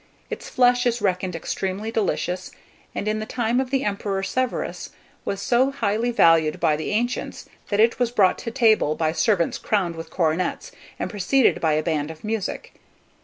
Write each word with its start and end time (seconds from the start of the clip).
Its 0.31 0.49
flesh 0.49 0.87
is 0.87 0.99
reckoned 0.99 1.35
extremely 1.35 1.91
delicious, 1.91 2.49
and, 2.95 3.07
in 3.07 3.19
the 3.19 3.25
time 3.27 3.59
of 3.59 3.69
the 3.69 3.83
emperor 3.83 4.23
Severus, 4.23 4.89
was 5.25 5.39
so 5.39 5.69
highly 5.69 6.09
valued 6.09 6.59
by 6.59 6.75
the 6.75 6.89
ancients, 6.89 7.47
that 7.69 7.79
it 7.79 7.99
was 7.99 8.09
brought 8.09 8.39
to 8.39 8.49
table 8.49 8.95
by 8.95 9.11
servants 9.11 9.59
crowned 9.59 9.95
with 9.95 10.09
coronets, 10.09 10.71
and 10.97 11.07
preceded 11.11 11.61
by 11.61 11.73
a 11.73 11.83
band 11.83 12.09
of 12.09 12.23
music. 12.23 12.73